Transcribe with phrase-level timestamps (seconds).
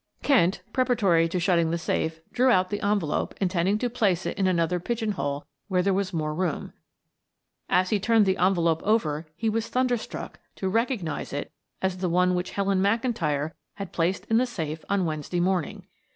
[0.23, 4.47] Kent, preparatory to shutting the safe, drew out the envelope intending to place it in
[4.47, 6.73] another pigeon hole where there was more room.
[7.69, 11.51] As he turned the envelope over he was thunderstruck to recognize it
[11.83, 15.85] as the one which Helen McIntyre had placed in the safe on Wednesday morning.